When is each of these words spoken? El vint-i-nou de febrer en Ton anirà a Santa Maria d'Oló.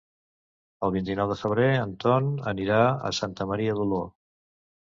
El 0.87 0.93
vint-i-nou 0.95 1.29
de 1.31 1.37
febrer 1.41 1.67
en 1.83 1.93
Ton 2.05 2.31
anirà 2.55 2.81
a 3.11 3.15
Santa 3.21 3.51
Maria 3.53 3.79
d'Oló. 3.81 4.05